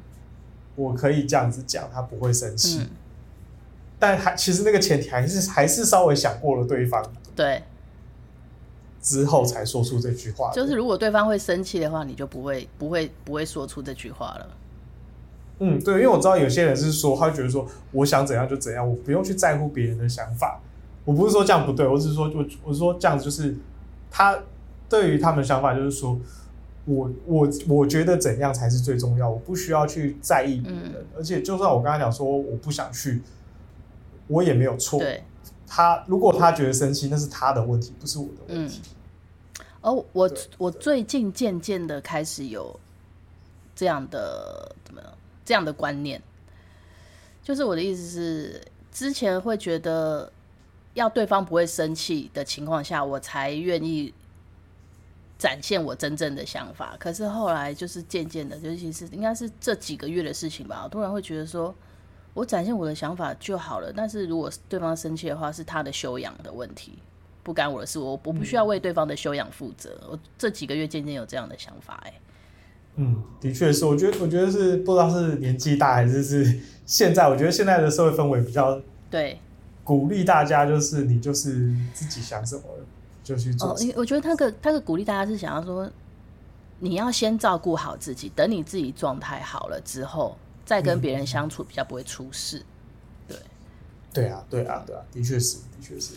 [0.74, 2.78] 我可以这样子讲，他不会生气。
[2.78, 2.88] 嗯
[3.98, 7.02] 但还其实那个前提还是还是稍微想过了对方，
[7.37, 7.62] 对，
[9.00, 10.50] 之后才说出这句话。
[10.52, 14.48] 就是如果对方会生气的话，你就不会不会不会说出这句话了。
[15.58, 20.60] 嗯，对，因为我知道有些人是说，他会觉得说，我想怎样就怎样，我不用去在乎别人的想法。
[21.05, 23.57] 我不是说这样不对，我只是说，我我是说这样子就是
[24.11, 24.38] 他
[24.88, 26.19] 对于他们的想法就是说，
[26.85, 33.23] 我我我觉得怎样才是最重要，我不需要去在意别人，嗯、而且就算我刚才讲说我不想去。
[34.27, 34.99] 我也没有错。
[34.99, 35.23] 对，
[35.67, 38.81] 他如果他觉得生气，那是他的问题，不是我的问题。
[39.59, 42.75] 嗯，哦，我我最近渐渐的开始有
[43.77, 45.12] 这样的怎么样
[45.45, 46.23] 这样的观念，
[47.43, 50.33] 就是我的意思是，之前会觉得
[50.94, 54.12] 要对方不会生气的情况下，我才愿意
[55.38, 56.96] 展现我真正的想法。
[56.98, 61.74] 可是后来就是渐渐的，尤其是应该是这几个月的事情吧，我突然会觉得说。
[62.35, 66.98] 我展现我的想法就好了，但是如果对方生气的话，是他的修养的问题，
[67.44, 69.96] 不干我的事，我我不需要为对方的修养负责。
[70.02, 72.14] 嗯、我这几个月渐渐有这样的想法、欸，哎，
[72.96, 79.38] 嗯，的确是，我觉得，我觉得是不知道是年纪大还是是现在，我觉得现在的社会氛围比较对，
[79.85, 82.62] 鼓励大家就是你就是自己想什么
[83.23, 83.68] 就去做。
[83.68, 85.88] 哦，我觉得他个他个鼓励大家是想要说，
[86.81, 90.37] 你要先照顾好自己，等你自己状态好了之后。
[90.66, 92.64] 再跟别人相处比较不会出事，
[93.29, 93.37] 对，
[94.14, 96.14] 对啊，对啊，对啊，的确是，的确是。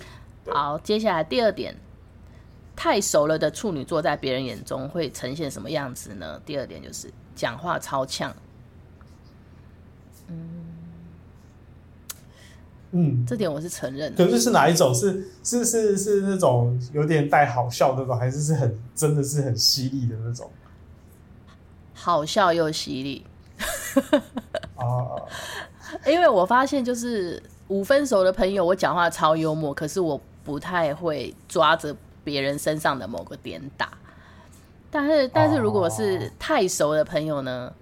[0.49, 1.75] 好，接下来第二点，
[2.73, 6.41] 太熟了的处女座在别人眼中会呈现什么样子呢？
[6.45, 8.33] 第二点就是讲话超呛，
[10.29, 10.66] 嗯
[12.91, 14.25] 嗯，这点我是承认的。
[14.25, 14.93] 可是是哪一种？
[14.95, 20.49] 是是是是那种有点带好笑的那种，还是是很真的是很犀利的那种？
[21.93, 23.25] 好笑又犀利。
[24.75, 25.27] 哦，
[26.05, 33.89] 因为我发现就是五分熟的朋友，我讲话超幽默，可是我不太会抓着别人身上的某个点打。
[34.89, 37.73] 但是，但是如果是太熟的朋友呢，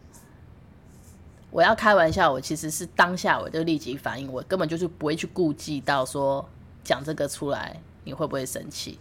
[1.55, 6.45] 我要开玩笑，我其实是当下我就立即反应，我根本就是不会去顾忌到说
[6.83, 8.99] 讲这个出来你会不会生气。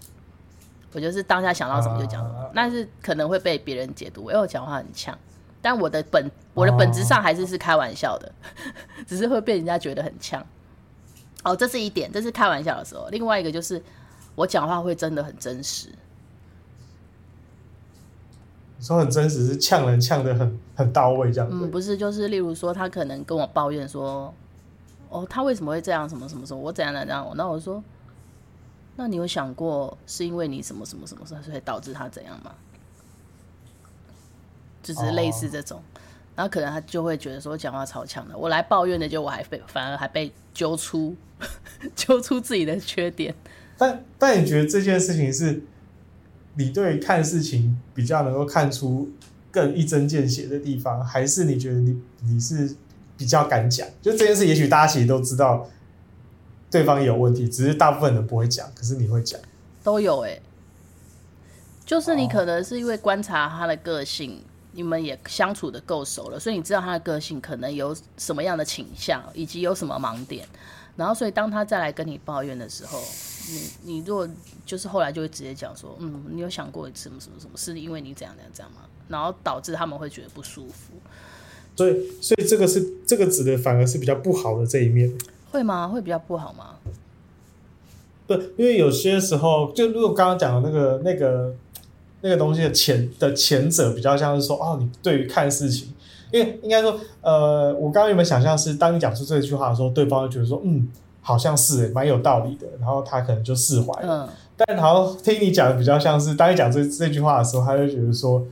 [0.92, 5.18] 我就是当下想到什么就讲什么，啊、但是可能会被别人解读，因为我讲话很呛，
[5.60, 10.46] 但我的本我的本质上还是是开玩笑的，哦、 只是会被人家觉得很呛。
[11.42, 13.08] 哦，这是一点，这是开玩笑的时候。
[13.08, 13.82] 另外一个就是
[14.36, 15.88] 我讲话会真的很真实。
[18.84, 21.56] 你说很真实是呛人呛的很很到位这样子？
[21.58, 24.32] 嗯，不是，就是例如说他可能跟我抱怨说，
[25.08, 26.06] 哦，他为什么会这样？
[26.06, 26.60] 什么什么什么？
[26.60, 27.32] 我怎样怎样？
[27.34, 27.82] 那我说。
[28.96, 32.52] 那你有想过是因为你什么什么什么事，所以导致他怎样吗？
[34.82, 35.86] 就是类似这种，oh.
[36.36, 41.16] 然后可能他就会觉得说我讲话超强的，我来抱怨的，就我还被反而还被揪出
[41.96, 43.34] 揪出自己的缺点。
[43.78, 45.62] 但但你觉得这件事情是
[46.54, 49.10] 你对看事情比较能够看出
[49.50, 52.74] 更一针见血的地方，还是你觉得你你是
[53.16, 53.86] 比较敢讲？
[54.02, 55.68] 就这件事，也许大家其实都知道。
[56.70, 59.40] 对方有问题，只是大部分人不会讲，可是你会讲，
[59.84, 60.40] 都有哎、
[61.86, 70.44] 就是你可能是因为观察他的个性，你们也相处得够熟了，所以你知道他的个性可能有什么样的倾向，以及有什么盲点，
[70.96, 73.00] 然后所以当他再来跟你抱怨的时候，
[73.50, 74.28] 你你如果
[74.64, 78.82] 就是后来就会直接讲说，嗯，你有想过什么什么什么，是因为你怎样怎样怎样吗？
[79.08, 80.94] 然后导致他们会觉得不舒服，
[81.76, 85.12] 所以所以这个是这个指的反而是比较不好的这一面。
[85.50, 85.86] 会吗？
[85.86, 86.76] 会比较不好吗？
[88.26, 91.54] 不，因为有些时候，就如果刚刚讲的那个、那个、
[92.22, 95.92] 那个东西的前的前者，比较像是说，哦，你对于看事情，
[96.34, 100.88] 因为应该说，呃，我刚刚有没有想象是，当你讲出这句话的时候，对方就觉得说，嗯，
[101.20, 104.26] 好像是蛮有道理的，然后他可能就释怀了。
[104.26, 104.28] 嗯。
[104.56, 108.44] 但好像听你讲的比较像是，当你讲这这句话的时候，他就觉得说。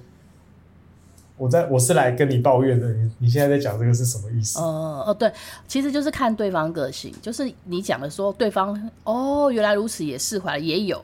[1.38, 4.60] 我在我是来跟你抱怨的，你你现在在讲这个是什么意思？
[4.60, 5.32] 哦哦，对，
[5.66, 11.02] 其实就是看对方个性，就是你讲的说对方哦，原来如此也释怀也有，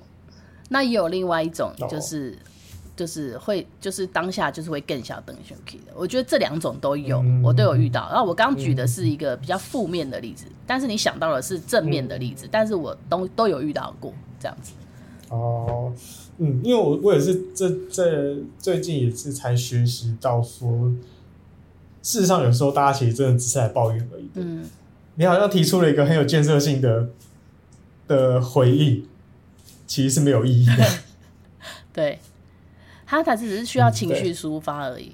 [0.69, 2.39] 那也有另外一种就是、哦、
[2.99, 8.09] 就是会就是当下就是会更小登选 key 的，我觉得这两种都有，嗯、我都有遇到。
[8.11, 14.73] 然后我刚举的是一个比较负面的例子，嗯、但是你想到的是正面的例子，嗯、但是我都都有遇到过这样子。
[15.29, 15.93] 哦。
[16.41, 20.93] 嗯，因为我我也是这这最近也是才学习到说，
[22.03, 24.29] 事实上有时候大家其实真的只是来抱怨而已。
[24.35, 24.65] 嗯，
[25.17, 27.09] 你好像提出了一个很有建设性的
[28.07, 29.05] 的回应，
[29.87, 30.85] 其实是没有意义的。
[31.93, 32.21] 对，
[33.09, 35.13] 他才是只是需要情绪抒发而已。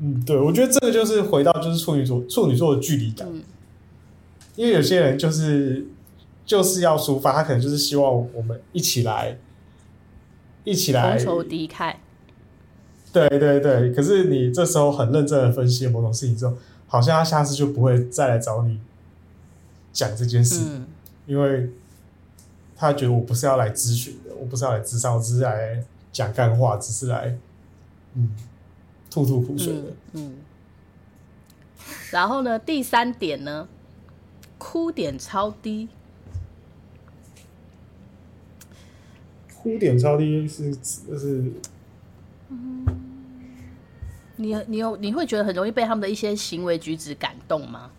[0.00, 3.42] 嗯，对，我觉得这个就是回到就是处女座处女座的距离感，嗯，
[4.56, 5.86] 因为有些人就是。
[6.46, 9.38] 就是要抒发，他可能就是希望我们一起来，
[10.62, 11.94] 一起来同仇敌忾。
[13.10, 16.54] 对对对，可是你这时候很认真的分析某种事情之后，
[16.86, 18.78] 好像他下次就不会再来找你
[19.90, 20.86] 讲这件事，嗯、
[21.26, 21.70] 因为
[22.76, 25.82] 他觉得我不是要来咨询的，我不是要来咨商，我只是来
[26.14, 27.36] 讲干话，只是来
[28.14, 28.34] 嗯
[29.10, 29.90] 吐吐苦水的。
[30.14, 30.14] 嗯。
[30.14, 30.36] 嗯
[32.10, 33.68] 然后呢，第三点呢，
[34.56, 35.88] 哭点超低。
[39.54, 41.52] 哭点超低是指的是，
[42.48, 42.86] 嗯，
[44.36, 47.90] 你你有你会觉得很容易被他们的一些行为举止感动吗？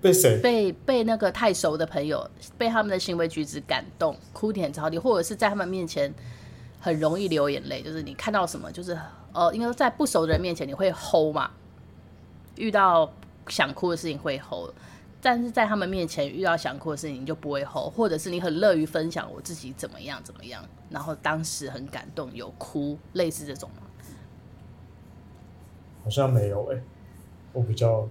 [0.00, 0.40] 被谁？
[0.40, 6.12] 被被那个太熟的朋友被他们的行为举止感动，哭点超低，或者是在他们面前
[6.80, 8.98] 很容易流眼泪，就是你看到什么，就是
[9.32, 11.50] 呃，应该在不熟的人面前你会 hold 嘛，
[12.56, 13.12] 遇到
[13.48, 14.70] 想哭的事情会 hold。
[15.20, 23.82] 但是在他们面前遇到想哭的事情，你就不会吼，或者是你很乐于分享我自己怎么样怎么样，然后当时很感动有哭，类似这种吗？
[26.04, 26.82] 好像没有诶、欸，
[27.52, 28.08] 我比较，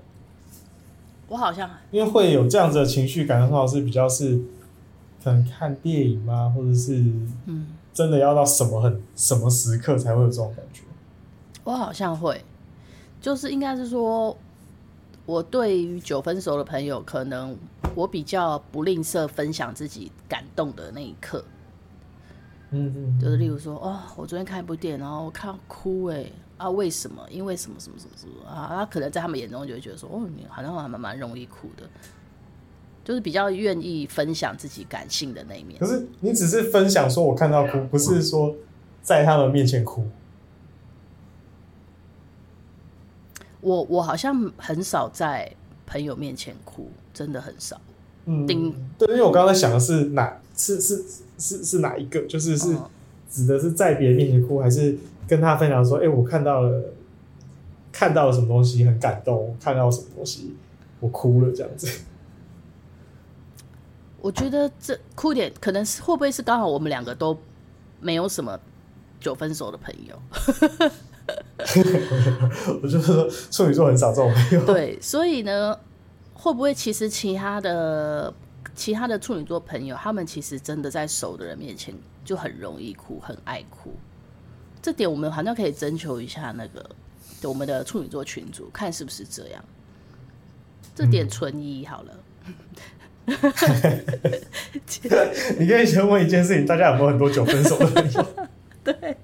[1.27, 4.39] 我好像因为会有这样子的情绪感的话，是比较是
[5.23, 7.03] 可能看电影吗，或者是
[7.45, 10.81] 嗯，真的要到什么很什么时刻才会有这种感觉？
[11.63, 12.43] 我好像会，
[13.19, 14.37] 就是应该是说。
[15.25, 17.53] 我对于九分熟的朋友，可能
[17.93, 21.43] 我比较不吝啬分享自己感动的那一刻。
[22.69, 27.23] 嗯嗯，就是例如说，哦，我昨天看一部电影，然后我看到哭，哎，啊，为什么？
[27.29, 28.67] 因为什么什么什么什么啊？
[28.69, 31.83] 他可能在他们眼中就会觉得说，哦，你好像还蛮蛮容易哭的，
[33.05, 35.79] 就是比较愿意分享自己感性的那一面。
[35.79, 38.55] 可是你只是分享说我看到哭，不是说
[39.01, 40.07] 在他们面前哭。
[43.61, 45.51] 我我好像很少在
[45.85, 47.79] 朋友面前哭，真的很少。
[48.25, 48.45] 嗯，
[48.97, 51.03] 对，因为我刚才想的是哪是是
[51.37, 52.75] 是是哪一个，就是是
[53.29, 54.97] 指的是在别人面前哭，还是
[55.27, 56.93] 跟他分享说，哎、欸，我看到了
[57.91, 60.55] 看到了什么东西很感动，看到什么东西
[60.99, 61.87] 我哭了这样子。
[64.19, 67.37] 我觉得这哭点可能是会不会是刚好我们两个都
[67.99, 68.59] 没有什么
[69.19, 70.19] 久分手的朋友。
[72.81, 74.65] 我就是说处女座很少这种朋友。
[74.65, 75.77] 对，所以呢，
[76.33, 78.33] 会不会其实其他的
[78.75, 83.91] 其他的处女座朋友，他们其实真的在熟的人面前就很容易哭，很爱哭。
[84.81, 86.89] 这点我们好像可以征求一下那个
[87.43, 89.63] 我们的处女座群主，看是不是这样。
[90.95, 92.19] 这点存疑好了。
[93.25, 93.35] 嗯、
[95.59, 98.25] 你可以先问一件事情：大家有没有很多久分手的朋友？
[98.83, 99.17] 对。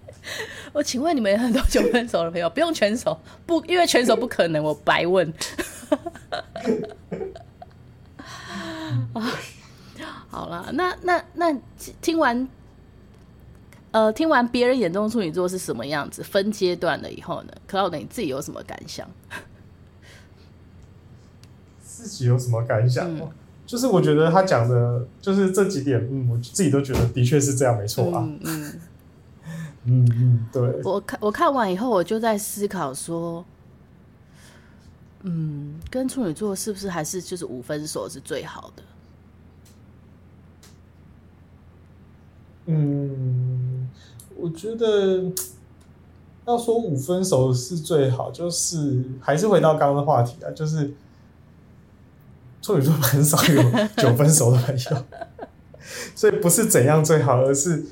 [0.72, 2.50] 我请问你们有很多久分手的朋友？
[2.50, 5.32] 不用全熟，不，因为全熟不可能，我白问。
[9.14, 9.22] 啊，
[10.30, 11.56] 好了，那那那
[12.02, 12.48] 听完，
[13.94, 19.08] 呃，听完别人眼中的处女座是什么样子，分阶段了以后呢？Cloud，你自己有什么感想？
[21.84, 23.08] 自己有什么感想？
[23.16, 23.30] 嗯、
[23.68, 28.24] 就是我觉得他讲的，就是这几点，嗯，我自己都觉得的确是这样，没错啊。
[28.24, 28.42] 嗯。
[28.42, 28.82] 嗯
[29.86, 30.82] 嗯嗯，对。
[30.84, 33.46] 我看我看完以后，我就在思考说，
[35.22, 38.84] 嗯，跟处女座是不是还是就是五分熟是最好的？
[42.66, 43.90] 嗯，
[44.36, 45.24] 我觉得
[46.46, 50.94] 要说五分熟是最好，就是还是回到刚刚的话题啊，就是
[52.62, 53.64] 处女座很少有
[53.98, 55.04] 九分熟的朋友，
[56.16, 57.86] 所以不是怎样最好，而是。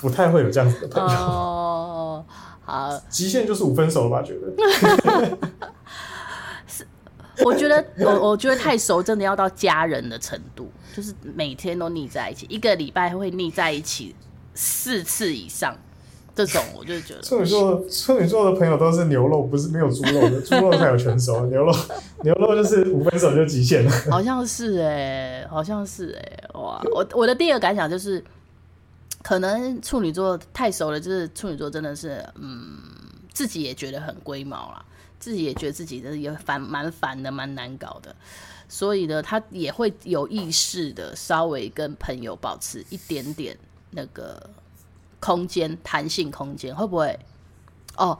[0.00, 2.24] 不太会有这样子的朋友哦，
[2.64, 4.22] 好， 极限就是五分熟吧？
[4.22, 5.36] 觉得是，
[7.44, 14.14] 我觉得我我觉得太熟，真的要到家人的程度，就是每天都腻在一起，一个礼拜会腻在一起
[14.54, 15.76] 四次以上，
[16.34, 21.74] 这种我就觉得处女座处女座的朋友都是牛肉，不是没有猪肉的，猪肉才有全熟，牛肉
[22.22, 28.22] 牛肉就是五分熟就极限了，好像是哎、欸，好像是哎、欸，哇，我我的第二个感想就是。
[29.20, 32.78] 可能处女座太熟了，就是处女座真的是，嗯，
[33.34, 34.82] 自己也觉得很龟毛啦，
[35.18, 38.14] 自己也觉得自己的也烦，蛮烦的，蛮难搞的，
[38.68, 43.58] 所以呢，他也会有意识的稍微跟朋友保持一点点
[43.90, 44.50] 那个
[45.20, 47.18] 空间，弹性空间，会不会？
[47.96, 48.16] 哦，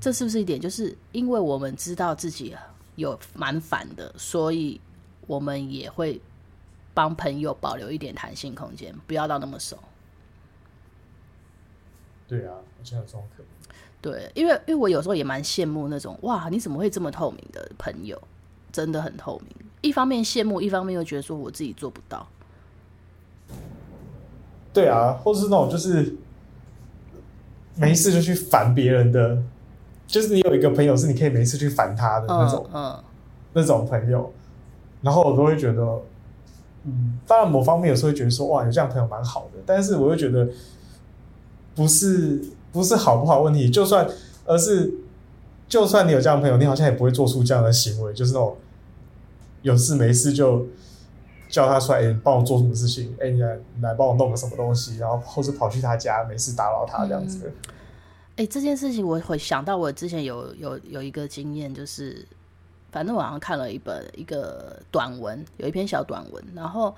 [0.00, 0.60] 这是不是一点？
[0.60, 2.54] 就是因为我们知道自己
[2.96, 4.80] 有蛮烦的，所以
[5.26, 6.20] 我们也会
[6.92, 9.78] 帮朋友保留一点弹性空间，不要到那么熟。
[12.26, 13.48] 对啊，好像有这种可能。
[14.00, 18.20] 对，因为因为我有时候也蛮羡慕那种哇，你怎么会这么透明的朋友，
[18.72, 19.66] 真的很透明。
[19.80, 22.26] 一方面羡慕，一方面又觉得说我自己做不到。
[24.72, 26.14] 对啊，或是那种就是
[27.74, 29.42] 没事就去烦别人的，
[30.06, 33.04] 就是你有一个朋友是你可以没事去烦他的那种，嗯，嗯，
[33.54, 34.32] 那种朋友，
[35.02, 35.82] 然后我都会觉得，
[36.84, 40.48] 嗯，当然某方面有时候会觉得说哇，有这样朋友蛮好的，但是我又觉得。
[41.74, 42.42] 不是
[42.72, 44.08] 不是好不好问题，就算
[44.44, 44.92] 而是
[45.68, 48.56] 就算你有这样的朋友，你好像也不会做出这样的行为，就是那种
[49.62, 50.66] 有事没事就
[51.48, 53.14] 叫他出来，哎、帮我做什么事情？
[53.20, 57.52] 哎、你来你来帮我弄个什么东西，然后或是跑去他家，没事打扰他这样子。
[58.36, 62.24] 哎、这件事情我会想到，我之前有有有一个经验，就是
[62.92, 66.94] 反正网上看了一本一个短文，有一篇小短文，然后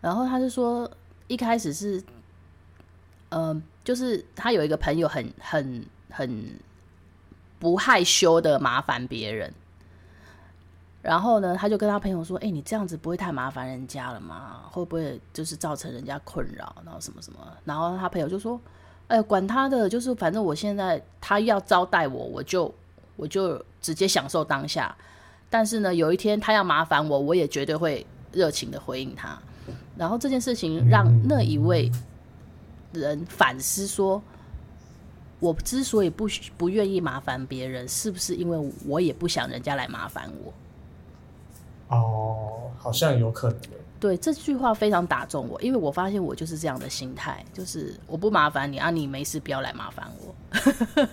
[0.00, 0.90] 然后他就说
[1.26, 2.02] 一开始是
[3.30, 3.62] 嗯。
[3.82, 6.44] 就是他有一个朋友很很很
[7.58, 9.52] 不害羞的麻烦别人，
[11.02, 14.60] 然后呢，他就跟他朋友说：“哎、你这样子不会太麻烦人家了吗？
[14.70, 16.76] 会不会就是造成人家困扰？
[16.84, 18.60] 然后什么什么？”然后他朋友就说
[19.08, 22.72] ：“哎、管他的，就是反正我现在他要招待我，我就
[23.16, 24.94] 我就直接享受当下。
[25.48, 29.38] 但是呢，有一天他要麻烦我，我也绝对会热情的回应他。
[29.96, 31.90] 然后这件事情让那一位。”
[32.92, 34.22] 人反思说
[35.38, 40.52] ：“我之所以不不愿意麻烦别人，是不是因为我也不想人家来麻烦我？”
[41.96, 43.58] 哦，好像有可能。
[43.98, 50.34] 对，这句话非常打中我，因为我发现我就是这样的心态，就是我不麻烦你啊，你没事不要来麻烦我。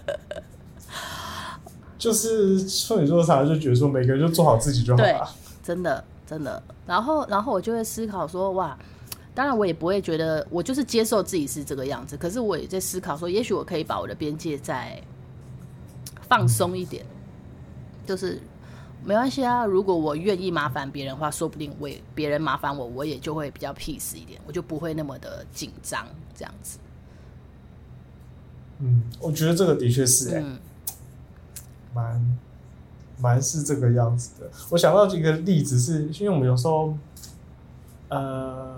[1.98, 5.30] 就是处女座常常就觉得说，每个人就做好自己就好了。
[5.64, 6.62] 真的真的。
[6.86, 8.78] 然后然后我就会思考说：“哇。”
[9.38, 12.18] 当然，我也不会觉得我就是接受自己是这个样子。
[12.18, 15.00] 可是我也在思考说，也许我可以把我的边界再
[16.28, 17.06] 放松一点，
[18.04, 18.42] 就是
[19.06, 19.64] 没关系啊。
[19.64, 26.80] 如果我愿意麻烦别人的话，说不定为别人麻烦我，我也就会比较 peace 一点，我就不会那么的紧张这样子。
[28.80, 30.46] 嗯，我觉得这个的确是哎、欸，
[31.94, 32.38] 蛮
[33.20, 34.50] 蛮、嗯、是这个样子的。
[34.72, 36.98] 我想到一个例子是，是因为我们有时候。
[38.10, 38.74] 呃，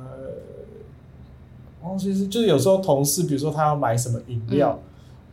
[1.97, 4.83] 其实就是有时候同事，比如说他要买什么饮料，嗯、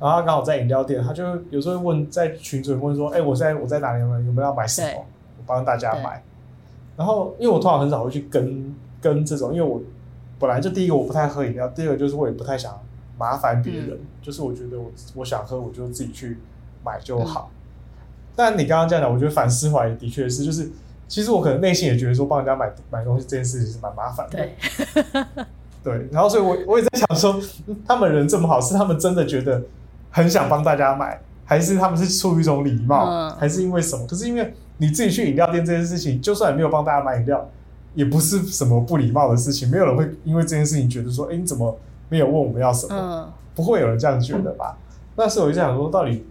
[0.00, 4.00] 然后他刚好在饮料店，他就有时候会问在群组里问说：“哎、欸，我在我在哪里？
[4.00, 5.04] 有没有有没有要买什么？
[5.38, 6.22] 我帮大家买。”
[6.96, 9.80] 然后因为我通常很少会去跟跟这种，因为我
[10.38, 12.78] 本来就第一个我不太喝饮料，第二个就是我也不太想
[13.18, 16.38] 麻烦别人，嗯、就是我觉得我我想喝我就自己去
[16.84, 17.50] 买就好。
[17.50, 17.56] 嗯、
[18.36, 20.70] 但你刚刚这样讲，我觉得反思怀疑的确是就是。
[21.08, 24.54] 其实我可能内心也觉得说帮人家买买东西这件事情是蛮麻烦的，对，
[25.84, 26.08] 对。
[26.10, 27.40] 然后所以我，我我也在想说，
[27.86, 29.62] 他们人这么好，是他们真的觉得
[30.10, 34.04] 很想帮大家买，还是他们是出于一种礼貌，嗯、还是因为什么？
[34.06, 37.48] 可是因为你自己去饮料店这件事情，就算你没有帮大家买饮料，
[37.94, 41.78] 也不是什么不礼貌的事情，没有人会因为这件事情觉得说，哎，你怎么
[42.08, 42.94] 没有问我们要什么？
[42.96, 44.76] 嗯、不会有人这样觉得吧？
[45.14, 46.26] 那时候我就想说，到底，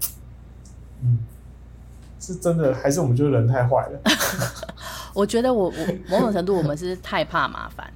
[1.02, 1.20] 嗯。
[2.26, 4.00] 是真的，还是我们就是人太坏了？
[5.14, 7.94] 我觉得我我某种程度我们是太怕麻烦。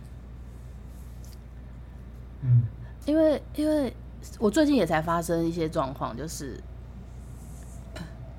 [2.46, 2.62] 嗯，
[3.06, 3.92] 因为因为
[4.38, 6.62] 我最近也才发生一些状况，就是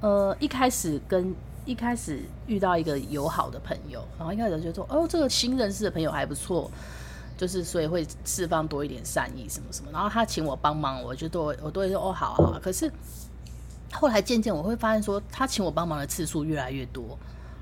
[0.01, 1.35] 呃一开始跟
[1.65, 6.71] 一开始遇到一个友好的朋友，然后一开始就说哦这个新认识的朋友还不错，
[7.37, 12.89] 就是所以会释放多一点善意什么什么，然后他请我帮忙，我就都我都会说哦好好，可是。
[13.93, 17.19] 后来渐渐我会发现，说他请我帮忙的次数越来越多，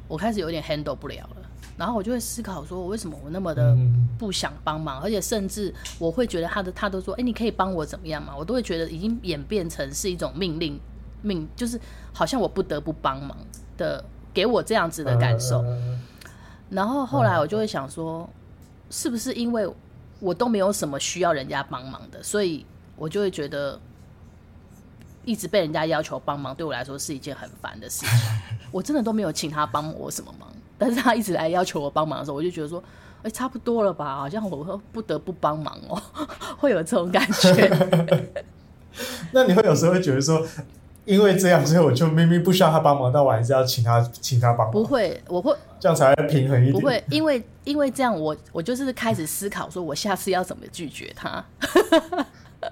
[0.06, 1.42] 我开始有点 handle 不了了。
[1.76, 3.76] 然后我就会思考，说我为什么我那么的
[4.18, 8.34] 不想帮忙，而且甚至我会觉得他的他都说，哎，你可以帮我怎么样嘛？
[8.36, 10.78] 我都会觉得已经演变成是一种命令，
[11.22, 11.80] 命就是
[12.12, 13.36] 好像我不得不帮忙
[13.76, 14.04] 的，
[14.34, 15.64] 给我这样子的感受。
[16.68, 18.28] 然后后来我就会想说，
[18.90, 19.70] 是不是因为
[20.18, 22.66] 我都没有什么需要人家帮忙的，所以
[22.96, 23.80] 我就会觉得。
[25.28, 28.08] 一直被人家要求帮忙，对我来说是一件很烦的事情。
[28.72, 30.48] 我真的都没有请他帮我什么忙，
[30.78, 32.82] 但是他一直来要求我帮忙的时候，我就觉得说，
[33.18, 34.16] 哎、欸，差不多了吧？
[34.16, 36.02] 好像我不得不帮忙哦，
[36.56, 38.32] 会有这种感觉。
[39.32, 40.42] 那你会有时候会觉得说，
[41.04, 44.70] 因为这样，所以我就明明不需要他帮忙，但我还是要请他，请他帮忙。
[44.70, 46.72] 不会，我会这样才会平衡一点。
[46.72, 51.44] 不会，因为因为这样我，我我就是开始思考，说我下次要怎么拒绝他。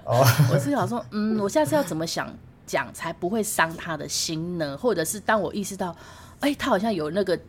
[0.05, 2.31] 哦， 我是想说，嗯，我下次要怎么想
[2.65, 4.77] 讲才不会伤他的心呢？
[4.77, 5.95] 或者是当我意识到，
[6.41, 7.39] 哎、欸，他好像有那个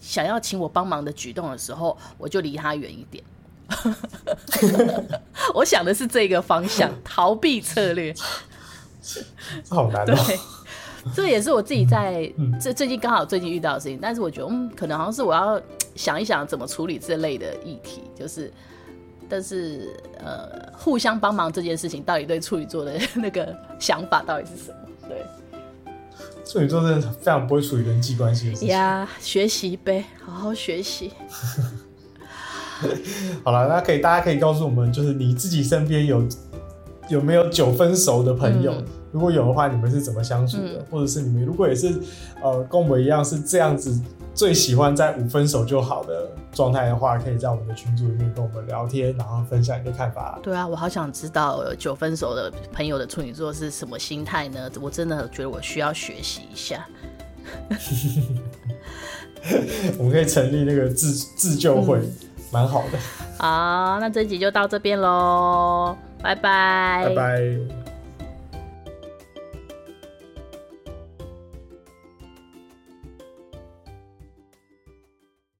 [0.00, 3.24] 想要请我帮忙的举动的时候，我就离他远一点。
[5.54, 8.14] 我想的是这个方向， 逃避策略。
[9.68, 10.14] 好难哦。
[10.26, 10.38] 对，
[11.14, 12.30] 这也是我自己在
[12.60, 15.60] 这最近刚好最近遇到的事情，但是我觉得，嗯，可能好像是我要
[15.94, 18.52] 想一想怎么处理这类的议题，就是。
[19.28, 24.78] 但是，呃，互相帮忙这件事情，到底对处女座的那个想法到底是什么？
[25.08, 25.24] 对，
[26.44, 29.08] 处女座真的非常不会处理人际关系的事情呀。
[29.20, 31.12] 学习呗，好好学习。
[33.42, 36.22] 好了，那可以，大家可以告诉我们，就是你自己身边有
[37.08, 38.72] 有没有九分熟的朋友？
[38.72, 40.74] 嗯、如果有的话，你们是怎么相处的？
[40.74, 41.94] 嗯、或者是你们如果也是
[42.42, 43.98] 呃，跟我们一样是这样子？
[44.36, 50.38] 最喜欢在五分熟就好的状态的话，可以在我们的群组里面跟我们聊天，然后分享你的看法。
[50.42, 54.70] 对啊，我好想知道九分熟的朋友的处女座是什么心态呢？
[54.78, 56.86] 我真的觉得我需要学习一下。
[59.96, 61.98] 我们可以成立那个自自救会，
[62.52, 62.98] 蛮、嗯、好的。
[63.38, 67.85] 好，那这集就到这边喽，拜拜，拜拜。